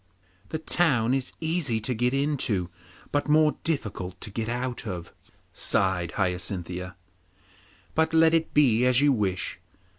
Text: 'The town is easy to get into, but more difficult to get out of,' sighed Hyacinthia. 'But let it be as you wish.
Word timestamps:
'The 0.49 0.57
town 0.57 1.13
is 1.13 1.31
easy 1.39 1.79
to 1.79 1.93
get 1.93 2.11
into, 2.11 2.71
but 3.11 3.29
more 3.29 3.57
difficult 3.63 4.19
to 4.19 4.31
get 4.31 4.49
out 4.49 4.87
of,' 4.87 5.13
sighed 5.53 6.13
Hyacinthia. 6.13 6.95
'But 7.93 8.11
let 8.11 8.33
it 8.33 8.51
be 8.51 8.83
as 8.83 8.99
you 8.99 9.13
wish. 9.13 9.59